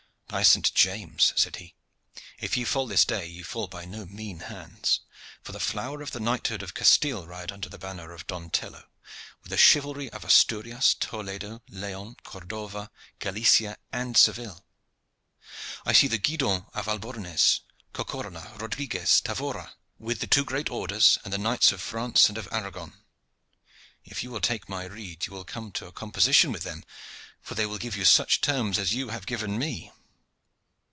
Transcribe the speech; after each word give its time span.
"By 0.39 0.43
Saint 0.43 0.73
James!" 0.73 1.33
said 1.35 1.57
he, 1.57 1.75
"if 2.39 2.55
ye 2.55 2.63
fall 2.63 2.87
this 2.87 3.03
day 3.03 3.25
ye 3.27 3.43
fall 3.43 3.67
by 3.67 3.83
no 3.83 4.05
mean 4.05 4.39
hands, 4.39 5.01
for 5.43 5.51
the 5.51 5.59
flower 5.59 6.01
of 6.01 6.11
the 6.11 6.21
knighthood 6.21 6.63
of 6.63 6.73
Castile 6.73 7.27
ride 7.27 7.51
under 7.51 7.67
the 7.67 7.77
banner 7.77 8.13
of 8.13 8.27
Don 8.27 8.49
Tello, 8.49 8.85
with 9.43 9.49
the 9.49 9.57
chivalry 9.57 10.09
of 10.11 10.23
Asturias, 10.23 10.93
Toledo, 10.95 11.61
Leon, 11.67 12.15
Cordova, 12.23 12.89
Galicia, 13.19 13.77
and 13.91 14.15
Seville. 14.15 14.65
I 15.85 15.91
see 15.91 16.07
the 16.07 16.17
guidons 16.17 16.63
of 16.73 16.87
Albornez, 16.87 17.59
Cacorla, 17.93 18.57
Rodriguez, 18.57 19.19
Tavora, 19.19 19.73
with 19.99 20.19
the 20.21 20.27
two 20.27 20.45
great 20.45 20.69
orders, 20.69 21.17
and 21.25 21.33
the 21.33 21.37
knights 21.37 21.73
of 21.73 21.81
France 21.81 22.29
and 22.29 22.37
of 22.37 22.47
Aragon. 22.53 22.93
If 24.05 24.23
you 24.23 24.31
will 24.31 24.39
take 24.39 24.69
my 24.69 24.85
rede 24.85 25.25
you 25.25 25.33
will 25.33 25.43
come 25.43 25.73
to 25.73 25.87
a 25.87 25.91
composition 25.91 26.53
with 26.53 26.63
them, 26.63 26.85
for 27.41 27.55
they 27.55 27.65
will 27.65 27.77
give 27.77 27.97
you 27.97 28.05
such 28.05 28.39
terms 28.39 28.79
as 28.79 28.93
you 28.93 29.09
have 29.09 29.25
given 29.25 29.57
me." 29.59 29.91